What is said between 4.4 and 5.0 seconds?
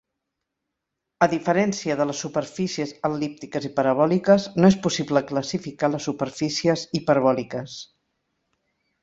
no és